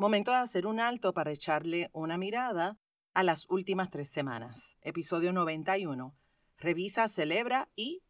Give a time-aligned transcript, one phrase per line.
[0.00, 2.78] Momento de hacer un alto para echarle una mirada
[3.14, 4.76] a las últimas tres semanas.
[4.80, 6.14] Episodio 91.
[6.56, 8.04] Revisa, celebra y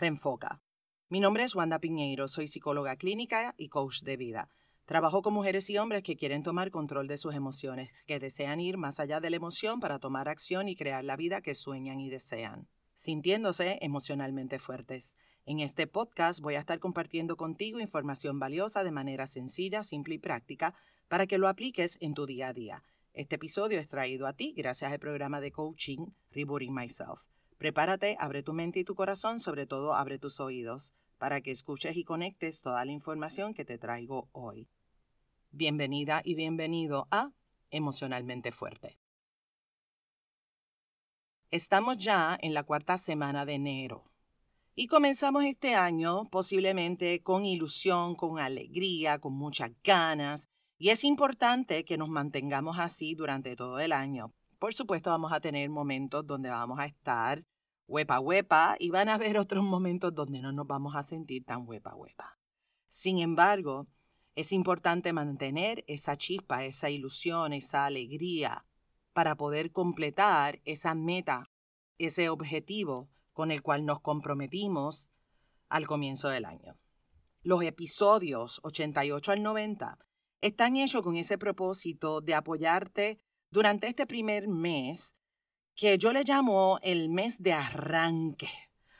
[0.00, 0.62] reenfoca.
[1.10, 4.50] Mi nombre es Wanda Piñeiro, soy psicóloga clínica y coach de vida.
[4.86, 8.78] Trabajo con mujeres y hombres que quieren tomar control de sus emociones, que desean ir
[8.78, 12.08] más allá de la emoción para tomar acción y crear la vida que sueñan y
[12.08, 12.66] desean,
[12.96, 15.16] sintiéndose emocionalmente fuertes.
[15.44, 20.18] En este podcast voy a estar compartiendo contigo información valiosa de manera sencilla, simple y
[20.18, 20.74] práctica
[21.06, 22.82] para que lo apliques en tu día a día.
[23.12, 27.26] Este episodio es traído a ti gracias al programa de coaching Rebooting Myself.
[27.58, 31.96] Prepárate, abre tu mente y tu corazón, sobre todo abre tus oídos, para que escuches
[31.96, 34.68] y conectes toda la información que te traigo hoy.
[35.50, 37.30] Bienvenida y bienvenido a
[37.70, 38.98] Emocionalmente Fuerte.
[41.52, 44.10] Estamos ya en la cuarta semana de enero
[44.74, 51.84] y comenzamos este año posiblemente con ilusión, con alegría, con muchas ganas y es importante
[51.84, 54.34] que nos mantengamos así durante todo el año.
[54.58, 57.44] Por supuesto vamos a tener momentos donde vamos a estar
[57.86, 61.62] huepa huepa y van a haber otros momentos donde no nos vamos a sentir tan
[61.64, 62.40] huepa huepa.
[62.88, 63.86] Sin embargo,
[64.34, 68.66] es importante mantener esa chispa, esa ilusión, esa alegría
[69.16, 71.50] para poder completar esa meta,
[71.96, 75.10] ese objetivo con el cual nos comprometimos
[75.70, 76.76] al comienzo del año.
[77.40, 79.98] Los episodios 88 al 90
[80.42, 83.18] están hechos con ese propósito de apoyarte
[83.50, 85.16] durante este primer mes
[85.74, 88.50] que yo le llamo el mes de arranque,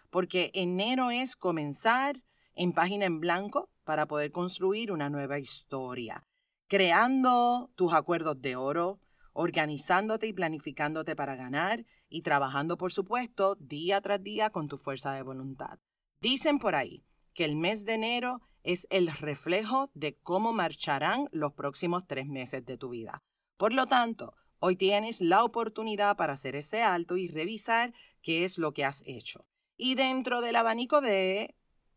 [0.08, 2.22] porque enero es comenzar
[2.54, 6.26] en página en blanco para poder construir una nueva historia,
[6.68, 8.98] creando tus acuerdos de oro,
[9.36, 15.12] organizándote y planificándote para ganar y trabajando, por supuesto, día tras día con tu fuerza
[15.12, 15.78] de voluntad.
[16.20, 21.52] Dicen por ahí que el mes de enero es el reflejo de cómo marcharán los
[21.52, 23.22] próximos tres meses de tu vida.
[23.56, 27.92] Por lo tanto, Hoy tienes la oportunidad para hacer ese alto y revisar
[28.22, 29.46] qué es lo que has hecho.
[29.76, 31.54] Y dentro del abanico de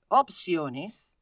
[0.09, 1.17] opciones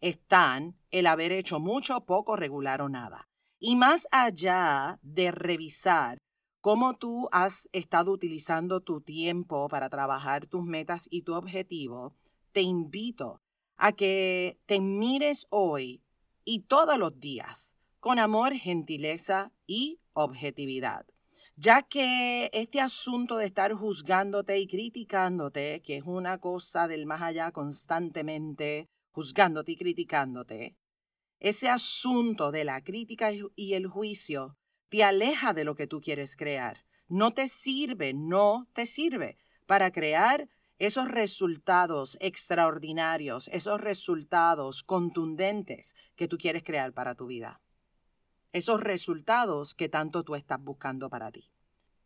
[0.00, 3.28] están el haber hecho mucho, poco, regular o nada.
[3.60, 6.18] Y más allá de revisar
[6.60, 12.14] cómo tú has estado utilizando tu tiempo para trabajar tus metas y tu objetivo,
[12.52, 13.42] te invito
[13.76, 16.02] a que te mires hoy
[16.44, 21.06] y todos los días con amor, gentileza y objetividad.
[21.56, 27.22] Ya que este asunto de estar juzgándote y criticándote, que es una cosa del más
[27.22, 30.76] allá constantemente, juzgándote y criticándote,
[31.40, 34.56] ese asunto de la crítica y el juicio
[34.88, 36.84] te aleja de lo que tú quieres crear.
[37.08, 46.28] No te sirve, no te sirve para crear esos resultados extraordinarios, esos resultados contundentes que
[46.28, 47.60] tú quieres crear para tu vida
[48.52, 51.52] esos resultados que tanto tú estás buscando para ti.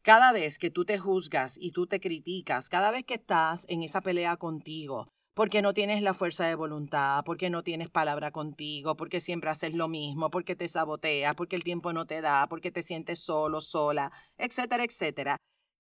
[0.02, 3.82] Cada vez que tú te juzgas y tú te criticas, cada vez que estás en
[3.82, 8.96] esa pelea contigo, porque no tienes la fuerza de voluntad, porque no tienes palabra contigo,
[8.96, 12.70] porque siempre haces lo mismo, porque te saboteas, porque el tiempo no te da, porque
[12.70, 15.36] te sientes solo, sola, etcétera, etcétera.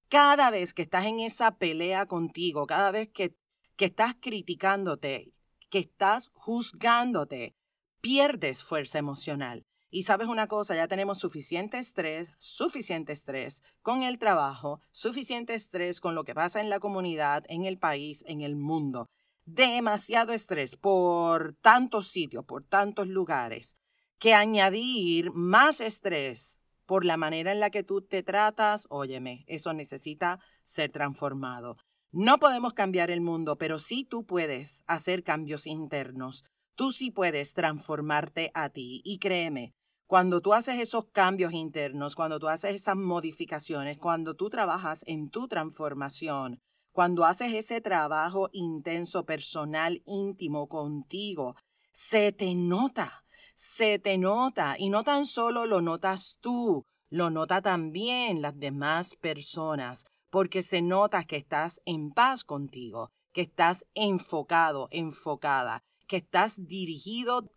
[0.08, 3.34] Cada vez que estás en esa pelea contigo, cada vez que,
[3.76, 5.34] que estás criticándote,
[5.70, 7.54] que estás juzgándote,
[8.00, 9.64] pierdes fuerza emocional.
[9.90, 16.00] Y sabes una cosa, ya tenemos suficiente estrés, suficiente estrés con el trabajo, suficiente estrés
[16.00, 19.10] con lo que pasa en la comunidad, en el país, en el mundo.
[19.44, 23.74] Demasiado estrés por tantos sitios, por tantos lugares,
[24.18, 29.72] que añadir más estrés por la manera en la que tú te tratas, óyeme, eso
[29.72, 31.76] necesita ser transformado.
[32.12, 36.44] No podemos cambiar el mundo, pero sí tú puedes hacer cambios internos.
[36.74, 39.00] Tú sí puedes transformarte a ti.
[39.04, 39.72] Y créeme,
[40.06, 45.30] cuando tú haces esos cambios internos, cuando tú haces esas modificaciones, cuando tú trabajas en
[45.30, 46.60] tu transformación,
[46.92, 51.56] cuando haces ese trabajo intenso, personal, íntimo contigo,
[51.90, 54.76] se te nota, se te nota.
[54.78, 60.82] Y no tan solo lo notas tú, lo nota también las demás personas, porque se
[60.82, 67.50] nota que estás en paz contigo, que estás enfocado, enfocada, que estás dirigido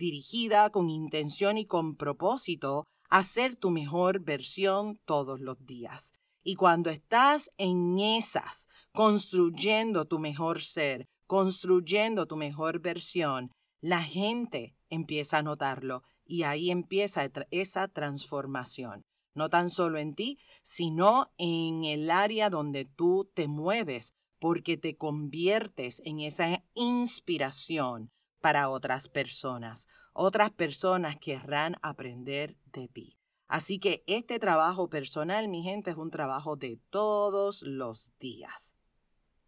[0.00, 6.14] dirigida con intención y con propósito a ser tu mejor versión todos los días.
[6.42, 14.76] Y cuando estás en esas, construyendo tu mejor ser, construyendo tu mejor versión, la gente
[14.88, 19.04] empieza a notarlo y ahí empieza esa transformación.
[19.34, 24.96] No tan solo en ti, sino en el área donde tú te mueves, porque te
[24.96, 28.10] conviertes en esa inspiración
[28.40, 29.86] para otras personas.
[30.14, 33.19] Otras personas querrán aprender de ti.
[33.50, 38.76] Así que este trabajo personal, mi gente, es un trabajo de todos los días.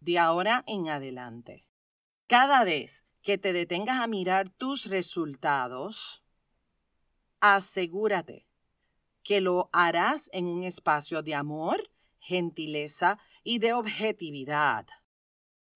[0.01, 1.69] De ahora en adelante.
[2.27, 6.25] Cada vez que te detengas a mirar tus resultados,
[7.39, 8.49] asegúrate
[9.23, 11.89] que lo harás en un espacio de amor,
[12.19, 14.85] gentileza y de objetividad.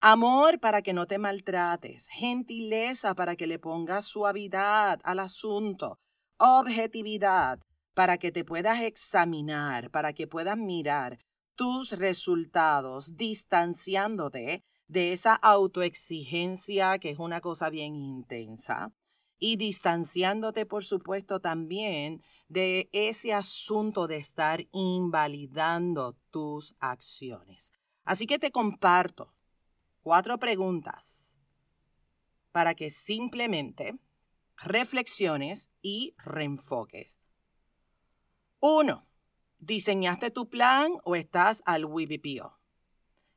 [0.01, 6.01] Amor para que no te maltrates, gentileza para que le pongas suavidad al asunto,
[6.39, 7.61] objetividad
[7.97, 11.19] para que te puedas examinar, para que puedas mirar
[11.55, 18.93] tus resultados distanciándote de esa autoexigencia que es una cosa bien intensa
[19.39, 27.73] y distanciándote, por supuesto, también de ese asunto de estar invalidando tus acciones.
[28.05, 29.33] Así que te comparto
[30.03, 31.35] cuatro preguntas
[32.53, 33.99] para que simplemente
[34.59, 37.21] reflexiones y reenfoques.
[38.61, 39.07] Uno,
[39.59, 42.59] ¿diseñaste tu plan o estás al WIPPO?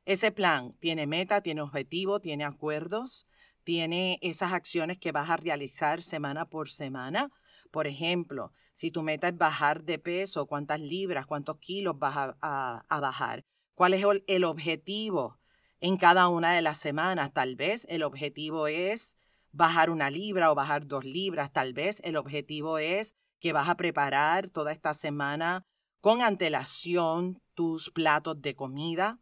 [0.06, 3.26] Ese plan tiene meta, tiene objetivo, tiene acuerdos,
[3.62, 7.30] tiene esas acciones que vas a realizar semana por semana.
[7.70, 12.84] Por ejemplo, si tu meta es bajar de peso, cuántas libras, cuántos kilos vas a,
[12.88, 13.44] bajar,
[13.74, 15.38] cuál es el objetivo
[15.80, 17.32] en cada una de las semanas.
[17.34, 19.18] Tal vez el objetivo es
[19.52, 21.52] bajar una libra o bajar dos libras.
[21.52, 25.64] Tal vez el objetivo es que vas a preparar toda esta semana
[26.00, 29.18] con antelación tus platos de comida.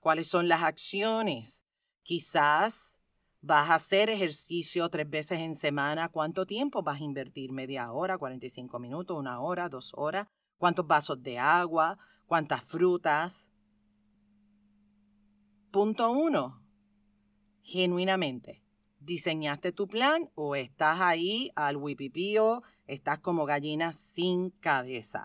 [0.00, 1.64] ¿Cuáles son las acciones?
[2.02, 3.00] Quizás
[3.42, 6.08] vas a hacer ejercicio tres veces en semana.
[6.08, 7.52] ¿Cuánto tiempo vas a invertir?
[7.52, 10.26] ¿Media hora, 45 minutos, una hora, dos horas?
[10.58, 11.98] ¿Cuántos vasos de agua?
[12.26, 13.50] ¿Cuántas frutas?
[15.70, 16.62] Punto uno,
[17.62, 18.59] genuinamente,
[19.00, 25.24] ¿diseñaste tu plan o estás ahí al wipipío, estás como gallina sin cabeza?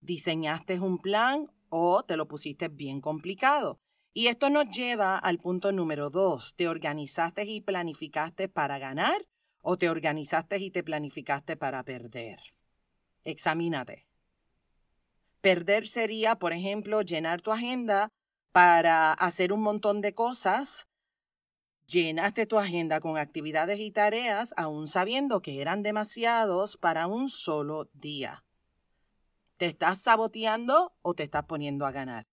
[0.00, 3.78] ¿Diseñaste un plan o te lo pusiste bien complicado?
[4.14, 6.54] Y esto nos lleva al punto número dos.
[6.54, 9.26] ¿Te organizaste y planificaste para ganar
[9.60, 12.38] o te organizaste y te planificaste para perder?
[13.24, 14.06] Examínate.
[15.42, 18.08] Perder sería, por ejemplo, llenar tu agenda
[18.52, 20.86] para hacer un montón de cosas,
[21.86, 27.88] llenaste tu agenda con actividades y tareas aún sabiendo que eran demasiados para un solo
[27.94, 28.44] día.
[29.56, 32.26] ¿Te estás saboteando o te estás poniendo a ganar?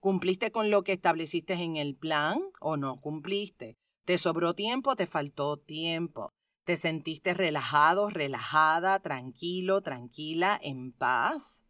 [0.00, 3.76] ¿Cumpliste con lo que estableciste en el plan o no cumpliste?
[4.04, 6.30] ¿Te sobró tiempo o te faltó tiempo?
[6.64, 11.64] ¿Te sentiste relajado, relajada, tranquilo, tranquila, en paz?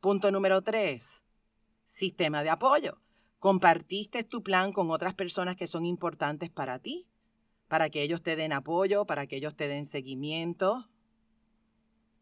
[0.00, 1.24] Punto número tres
[1.88, 3.00] sistema de apoyo.
[3.38, 7.06] Compartiste tu plan con otras personas que son importantes para ti,
[7.68, 10.88] para que ellos te den apoyo, para que ellos te den seguimiento,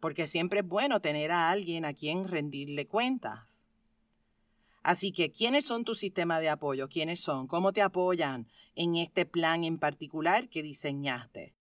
[0.01, 3.63] porque siempre es bueno tener a alguien a quien rendirle cuentas.
[4.83, 6.89] Así que, ¿quiénes son tu sistema de apoyo?
[6.89, 7.49] ¿Quiénes son?
[7.49, 11.57] ¿Cómo te apoyan en este plan en particular que diseñaste?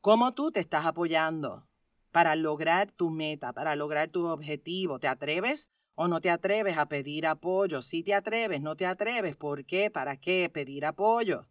[0.00, 1.66] ¿Cómo tú te estás apoyando
[2.10, 4.98] para lograr tu meta, para lograr tu objetivo?
[4.98, 7.82] ¿Te atreves o no te atreves a pedir apoyo.
[7.82, 9.34] Si te atreves, no te atreves.
[9.34, 9.90] ¿Por qué?
[9.90, 11.48] ¿Para qué pedir apoyo?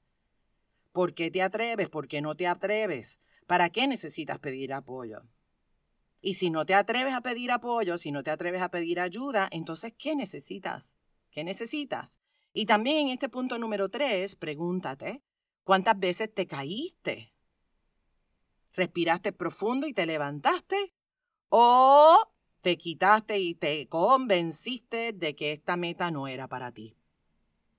[0.93, 1.89] ¿Por qué te atreves?
[1.89, 3.19] ¿Por qué no te atreves?
[3.47, 5.23] ¿Para qué necesitas pedir apoyo?
[6.21, 9.49] Y si no te atreves a pedir apoyo, si no te atreves a pedir ayuda,
[9.51, 10.95] entonces, ¿qué necesitas?
[11.31, 12.19] ¿Qué necesitas?
[12.53, 15.23] Y también en este punto número tres, pregúntate,
[15.63, 17.33] ¿cuántas veces te caíste?
[18.73, 20.93] ¿Respiraste profundo y te levantaste?
[21.49, 22.17] ¿O
[22.65, 26.97] te quitaste y te convenciste de que esta meta no era para ti.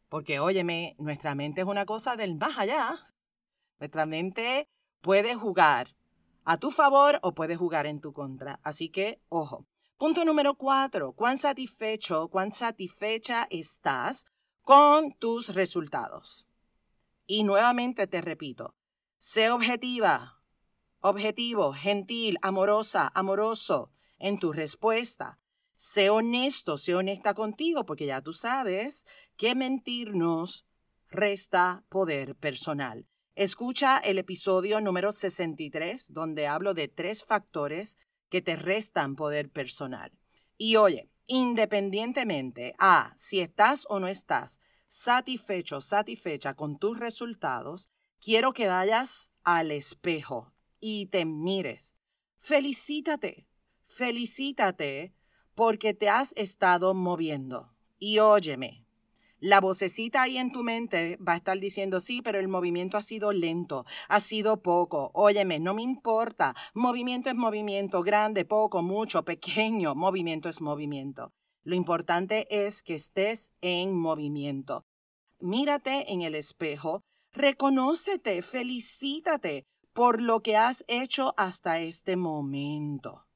[0.08, 3.12] Porque, óyeme, nuestra mente es una cosa del más allá.
[3.80, 4.68] Nuestra mente
[5.00, 5.96] puede jugar
[6.44, 8.60] a tu favor o puede jugar en tu contra.
[8.62, 9.66] Así que, ojo.
[9.98, 11.14] Punto número cuatro.
[11.14, 14.26] ¿Cuán satisfecho, cuán satisfecha estás
[14.62, 16.46] con tus resultados?
[17.26, 18.76] Y nuevamente te repito,
[19.18, 20.40] sé objetiva,
[21.00, 25.38] objetivo, gentil, amorosa, amoroso en tu respuesta.
[25.74, 29.06] Sé honesto, sé honesta contigo, porque ya tú sabes
[29.36, 30.66] que mentirnos
[31.10, 33.06] resta poder personal.
[33.34, 37.98] Escucha el episodio número 63, donde hablo de tres factores
[38.30, 40.10] que te restan poder personal.
[40.56, 48.52] Y oye, independientemente a si estás o no estás satisfecho, satisfecha con tus resultados, quiero
[48.52, 51.94] que vayas al espejo y te mires.
[52.38, 53.46] Felicítate,
[53.86, 55.14] Felicítate
[55.54, 57.72] porque te has estado moviendo.
[57.98, 58.84] Y óyeme,
[59.38, 63.02] la vocecita ahí en tu mente va a estar diciendo, sí, pero el movimiento ha
[63.02, 65.10] sido lento, ha sido poco.
[65.14, 66.54] Óyeme, no me importa.
[66.74, 69.94] Movimiento es movimiento, grande, poco, mucho, pequeño.
[69.94, 71.32] Movimiento es movimiento.
[71.62, 74.84] Lo importante es que estés en movimiento.
[75.38, 77.02] Mírate en el espejo,
[77.32, 83.26] reconócete, felicítate por lo que has hecho hasta este momento.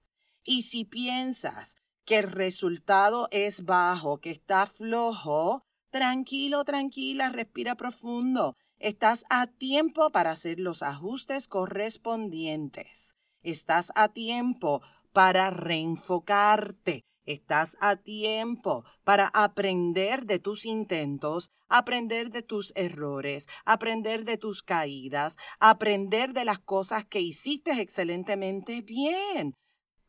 [0.44, 8.56] Y si piensas que el resultado es bajo, que está flojo, tranquilo, tranquila, respira profundo.
[8.78, 13.16] Estás a tiempo para hacer los ajustes correspondientes.
[13.42, 14.82] Estás a tiempo
[15.12, 17.04] para reenfocarte.
[17.26, 24.62] Estás a tiempo para aprender de tus intentos, aprender de tus errores, aprender de tus
[24.62, 29.54] caídas, aprender de las cosas que hiciste excelentemente bien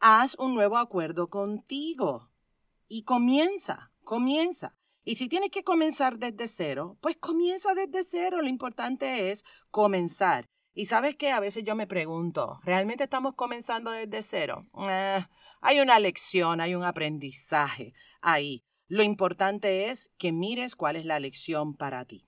[0.01, 2.29] haz un nuevo acuerdo contigo
[2.87, 4.75] y comienza, comienza.
[5.03, 8.41] Y si tienes que comenzar desde cero, pues comienza desde cero.
[8.41, 10.49] Lo importante es comenzar.
[10.73, 14.65] Y sabes que a veces yo me pregunto, ¿realmente estamos comenzando desde cero?
[14.89, 15.25] Eh,
[15.61, 18.63] hay una lección, hay un aprendizaje ahí.
[18.87, 22.27] Lo importante es que mires cuál es la lección para ti.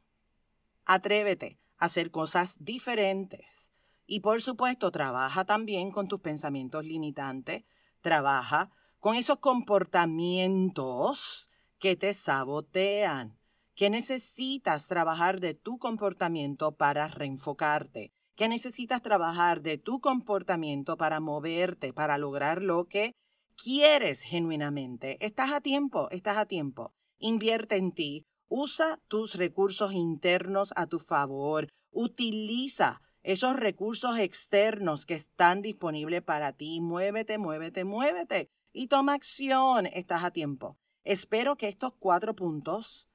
[0.85, 3.72] Atrévete a hacer cosas diferentes.
[4.05, 7.63] Y por supuesto, trabaja también con tus pensamientos limitantes,
[8.01, 13.37] trabaja con esos comportamientos que te sabotean,
[13.75, 21.19] que necesitas trabajar de tu comportamiento para reenfocarte, que necesitas trabajar de tu comportamiento para
[21.19, 23.15] moverte, para lograr lo que
[23.55, 25.23] quieres genuinamente.
[25.25, 26.93] Estás a tiempo, estás a tiempo.
[27.19, 35.15] Invierte en ti, usa tus recursos internos a tu favor, utiliza esos recursos externos que
[35.15, 36.81] están disponibles para ti.
[36.81, 39.87] Muévete, muévete, muévete y toma acción.
[39.87, 40.77] Estás a tiempo.
[41.03, 43.07] Espero que estos cuatro puntos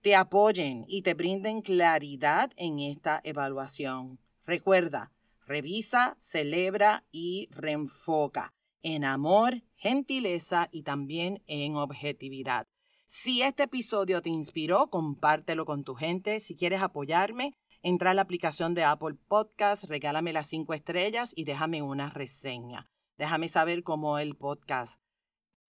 [0.00, 4.18] te apoyen y te brinden claridad en esta evaluación.
[4.44, 5.12] Recuerda,
[5.46, 12.66] revisa, celebra y reenfoca en amor, gentileza y también en objetividad.
[13.06, 16.40] Si este episodio te inspiró, compártelo con tu gente.
[16.40, 21.42] Si quieres apoyarme, Entra a la aplicación de Apple Podcast, regálame las cinco estrellas y
[21.42, 22.88] déjame una reseña.
[23.18, 25.00] Déjame saber cómo el podcast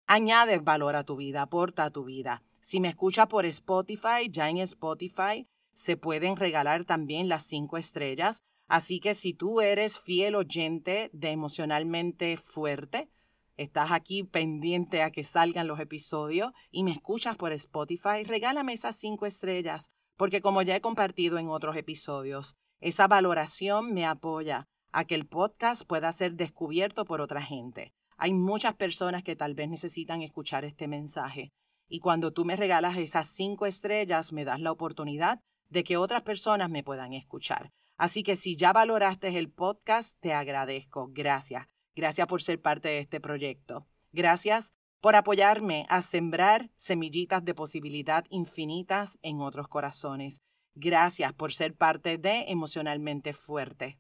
[0.09, 2.43] añade valor a tu vida, aporta a tu vida.
[2.59, 8.43] Si me escucha por Spotify, ya en Spotify se pueden regalar también las cinco estrellas.
[8.67, 13.09] Así que si tú eres fiel oyente de emocionalmente fuerte,
[13.57, 18.97] estás aquí pendiente a que salgan los episodios y me escuchas por Spotify, regálame esas
[18.97, 25.07] cinco estrellas porque como ya he compartido en otros episodios, esa valoración me apoya a
[25.07, 27.95] que el podcast pueda ser descubierto por otra gente.
[28.19, 31.53] Hay muchas personas que tal vez necesitan escuchar este mensaje
[31.89, 36.23] y cuando tú me regalas esas cinco estrellas me das la oportunidad de que otras
[36.23, 37.73] personas me puedan escuchar.
[37.97, 41.09] Así que si ya valoraste el podcast, te agradezco.
[41.13, 41.67] Gracias.
[41.95, 43.87] Gracias por ser parte de este proyecto.
[44.13, 50.43] Gracias por apoyarme a sembrar semillitas de posibilidad infinitas en otros corazones.
[50.75, 53.99] Gracias por ser parte de Emocionalmente Fuerte.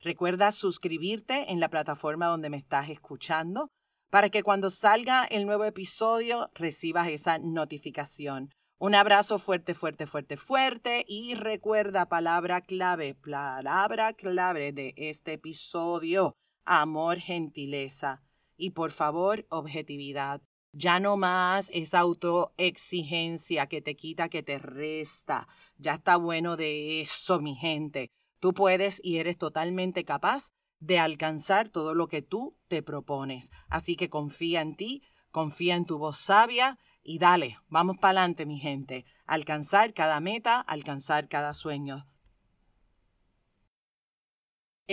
[0.00, 3.68] Recuerda suscribirte en la plataforma donde me estás escuchando
[4.10, 8.50] para que cuando salga el nuevo episodio recibas esa notificación.
[8.78, 16.34] Un abrazo fuerte, fuerte, fuerte, fuerte y recuerda palabra clave, palabra clave de este episodio,
[16.64, 18.22] amor, gentileza
[18.56, 20.42] y por favor objetividad.
[20.74, 25.46] Ya no más esa autoexigencia que te quita, que te resta.
[25.76, 28.10] Ya está bueno de eso, mi gente.
[28.40, 33.50] Tú puedes y eres totalmente capaz de alcanzar todo lo que tú te propones.
[33.68, 38.46] Así que confía en ti, confía en tu voz sabia y dale, vamos para adelante,
[38.46, 39.04] mi gente.
[39.26, 42.08] Alcanzar cada meta, alcanzar cada sueño.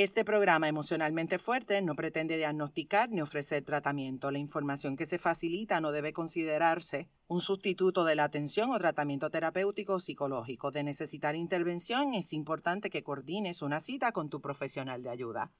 [0.02, 4.32] Este programa emocionalmente fuerte no pretende diagnosticar ni ofrecer tratamiento.
[4.32, 9.30] La información que se facilita no debe considerarse un sustituto de la atención o tratamiento
[9.30, 10.72] terapéutico o psicológico.
[10.72, 15.52] De necesitar intervención es importante que coordines una cita con tu profesional de ayuda.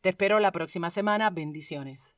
[0.00, 1.30] Te espero la próxima semana.
[1.30, 2.16] Bendiciones.